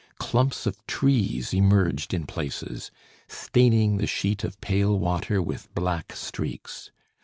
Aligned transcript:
Clumps 0.17 0.65
of 0.65 0.83
trees 0.87 1.53
emerged 1.53 2.11
in 2.11 2.25
places, 2.25 2.89
staining 3.27 3.97
the 3.97 4.07
sheet 4.07 4.43
of 4.43 4.59
pale 4.59 4.97
water 4.97 5.43
with 5.43 5.71
black 5.75 6.13
streaks. 6.15 6.89